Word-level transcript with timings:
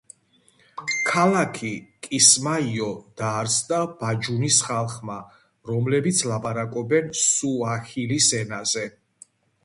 ქალაქი 1.09 1.73
კისმაიო 2.05 2.87
დააარსა 3.21 3.81
ბაჯუნის 3.99 4.57
ხალხმა, 4.69 5.17
რომლებიც 5.71 6.23
ლაპარაკობენ 6.31 7.13
სუაჰილის 7.25 8.31
ენაზე. 8.39 8.87